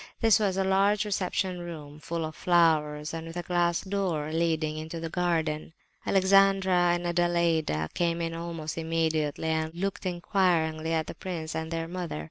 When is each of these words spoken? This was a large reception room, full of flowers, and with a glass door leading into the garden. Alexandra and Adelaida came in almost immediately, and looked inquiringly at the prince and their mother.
This 0.19 0.39
was 0.39 0.57
a 0.57 0.63
large 0.63 1.05
reception 1.05 1.59
room, 1.59 1.99
full 1.99 2.25
of 2.25 2.35
flowers, 2.35 3.13
and 3.13 3.27
with 3.27 3.37
a 3.37 3.43
glass 3.43 3.81
door 3.83 4.31
leading 4.33 4.77
into 4.77 4.99
the 4.99 5.11
garden. 5.11 5.73
Alexandra 6.07 6.95
and 6.95 7.05
Adelaida 7.05 7.87
came 7.93 8.19
in 8.19 8.33
almost 8.33 8.79
immediately, 8.79 9.49
and 9.49 9.75
looked 9.75 10.07
inquiringly 10.07 10.91
at 10.91 11.05
the 11.05 11.13
prince 11.13 11.53
and 11.53 11.69
their 11.69 11.87
mother. 11.87 12.19